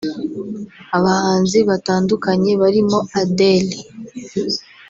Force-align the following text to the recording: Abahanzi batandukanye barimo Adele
Abahanzi 0.97 1.59
batandukanye 1.69 2.51
barimo 2.61 2.99
Adele 3.21 3.77